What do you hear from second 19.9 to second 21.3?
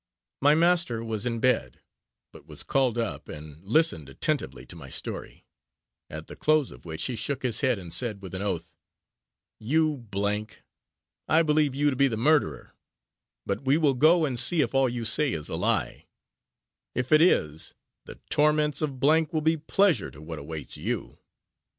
to what awaits you.